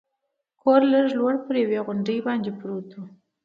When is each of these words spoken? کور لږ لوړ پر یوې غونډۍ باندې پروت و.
کور 0.61 0.81
لږ 0.93 1.07
لوړ 1.19 1.33
پر 1.45 1.55
یوې 1.63 1.79
غونډۍ 1.85 2.19
باندې 2.27 2.51
پروت 2.59 2.89
و. 2.95 2.99